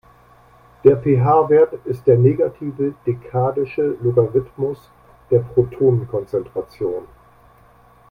[0.83, 4.89] Der pH-Wert ist der negative dekadische Logarithmus
[5.29, 7.05] der Protonenkonzentration.